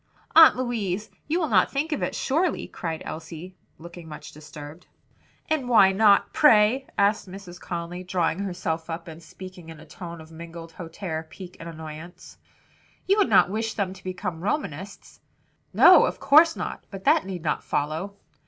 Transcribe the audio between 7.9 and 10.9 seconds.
drawing herself up, and speaking in a tone of mingled